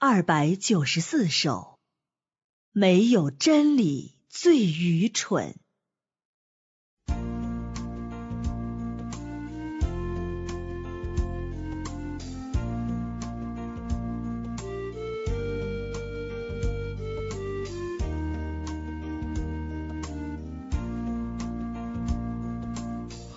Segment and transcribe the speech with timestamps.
[0.00, 1.76] 二百九十四首，
[2.70, 5.56] 没有真理最愚蠢。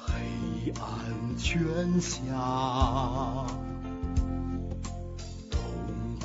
[0.06, 3.48] 黑暗圈下，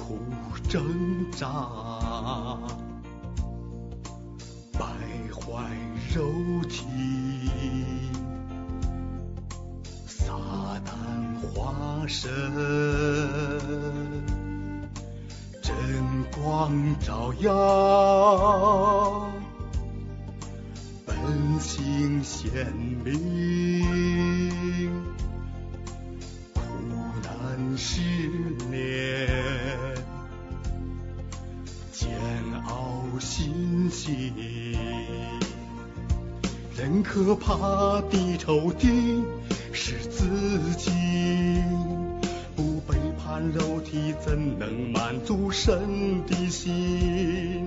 [0.07, 0.21] 苦
[0.69, 1.49] 挣扎，
[4.73, 4.87] 败
[5.35, 5.65] 坏
[6.15, 6.31] 肉
[6.69, 6.87] 体，
[10.07, 10.33] 撒
[10.85, 10.95] 旦
[11.53, 12.31] 化身，
[15.61, 15.75] 真
[16.31, 17.51] 光照耀。
[21.05, 21.17] 本
[21.59, 22.73] 性显
[23.05, 24.93] 明，
[26.55, 26.61] 苦
[27.25, 28.01] 难试
[28.71, 29.16] 炼，
[33.21, 34.33] 心情。
[36.77, 39.23] 人可怕的仇敌
[39.73, 40.27] 是自
[40.77, 40.91] 己，
[42.55, 47.67] 不背叛肉体，怎能满足神的心？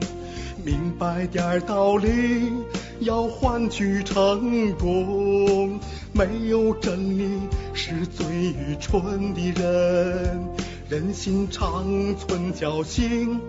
[0.64, 2.52] 明白点儿道理，
[3.00, 5.80] 要换取成功。
[6.12, 7.40] 没有真理
[7.74, 10.48] 是最愚蠢的人，
[10.90, 13.40] 人心长存侥幸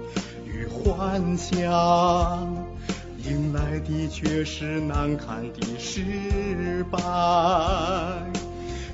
[0.84, 1.61] 幻想，
[3.25, 6.98] 迎来的却是难堪的失败。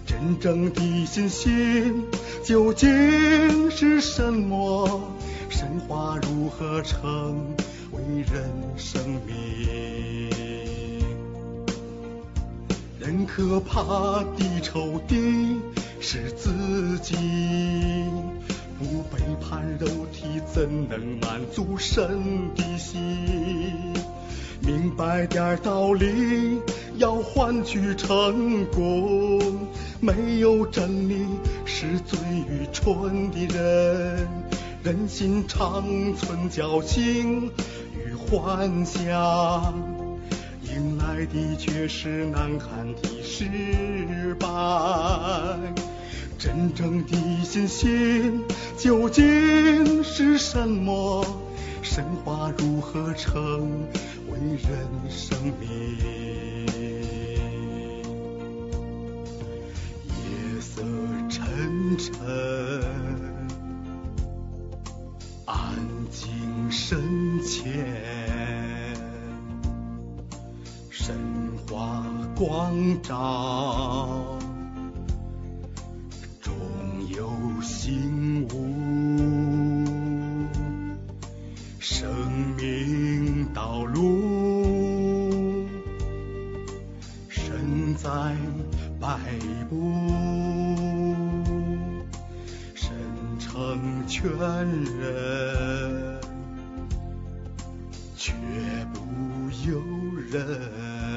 [0.05, 2.05] 真正的信心
[2.45, 5.01] 究竟是什么？
[5.49, 7.55] 神话如何成
[7.93, 8.01] 为
[8.33, 10.29] 人生命？
[12.99, 15.61] 人可怕的仇敌
[16.01, 17.15] 是自己，
[18.79, 23.95] 不背叛肉体，怎能满足神的心？
[24.61, 26.61] 明白点道理，
[26.97, 29.69] 要换取成功。
[30.01, 31.27] 没有真理
[31.65, 34.29] 是最愚蠢的人，
[34.83, 35.85] 人心长
[36.15, 37.51] 存侥幸
[37.95, 39.75] 与幻想，
[40.65, 44.47] 迎来的却是难堪的失败。
[46.39, 48.45] 真正的信心
[48.77, 51.25] 究竟是什么？
[51.83, 53.87] 神话如何成
[54.29, 56.69] 为人生命？
[60.07, 60.83] 夜色
[61.29, 62.13] 沉沉，
[65.47, 65.77] 安
[66.11, 66.29] 静
[66.71, 67.73] 深浅，
[70.91, 71.17] 神
[71.71, 72.05] 话
[72.37, 74.37] 光照，
[77.09, 77.31] 有
[77.63, 78.67] 心无。
[81.79, 82.09] 生
[82.57, 85.67] 命道路，
[87.29, 88.11] 身在
[89.01, 89.19] 摆
[89.71, 89.93] 布，
[92.75, 92.93] 神
[93.39, 94.29] 成全
[95.01, 96.21] 人，
[98.17, 98.35] 却
[98.93, 99.01] 不
[99.69, 99.81] 由
[100.31, 101.16] 人。